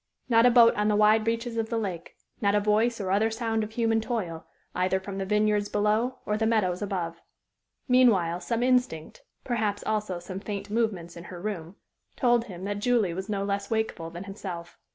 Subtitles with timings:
[0.29, 3.29] Not a boat on the wide reaches of the lake; not a voice or other
[3.29, 7.21] sound of human toil, either from the vineyards below or the meadows above.
[7.87, 11.75] Meanwhile some instinct, perhaps also some faint movements in her room,
[12.15, 14.79] told him that Julie was no less wakeful than himself.